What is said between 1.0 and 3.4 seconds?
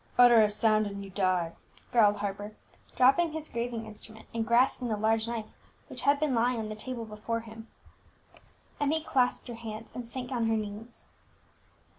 you die!" growled Harper, dropping